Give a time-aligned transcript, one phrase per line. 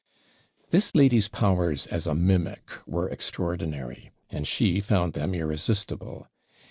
[0.71, 6.25] This lady's powers as a mimic were extraordinary, and she found them irresistible.